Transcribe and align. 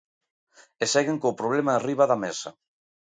E 0.83 0.85
seguen 0.93 1.17
co 1.21 1.37
problema 1.41 1.75
enriba 1.77 2.05
da 2.11 2.21
mesa. 2.25 2.49